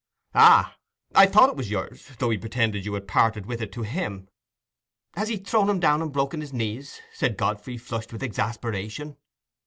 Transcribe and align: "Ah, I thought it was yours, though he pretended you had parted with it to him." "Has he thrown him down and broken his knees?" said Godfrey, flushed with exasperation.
"Ah, 0.33 0.77
I 1.13 1.27
thought 1.27 1.49
it 1.49 1.55
was 1.55 1.69
yours, 1.69 2.09
though 2.17 2.31
he 2.31 2.37
pretended 2.39 2.85
you 2.85 2.95
had 2.95 3.07
parted 3.07 3.45
with 3.45 3.61
it 3.61 3.71
to 3.73 3.83
him." 3.83 4.29
"Has 5.13 5.27
he 5.27 5.37
thrown 5.37 5.69
him 5.69 5.79
down 5.79 6.01
and 6.01 6.11
broken 6.11 6.41
his 6.41 6.51
knees?" 6.53 6.99
said 7.13 7.37
Godfrey, 7.37 7.77
flushed 7.77 8.11
with 8.11 8.23
exasperation. 8.23 9.17